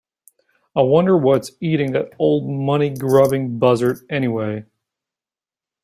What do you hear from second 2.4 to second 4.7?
money grubbing buzzard anyway?